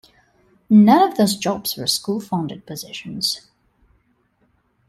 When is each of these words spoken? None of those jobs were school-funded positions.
None 0.67 1.07
of 1.11 1.15
those 1.15 1.37
jobs 1.37 1.77
were 1.77 1.85
school-funded 1.85 2.65
positions. 2.65 3.47